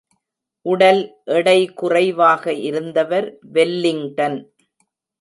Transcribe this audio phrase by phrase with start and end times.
[0.65, 1.01] உடல்
[1.27, 4.39] எடைகுறைவாக இருந்தவர் வெல்லிங்டன்.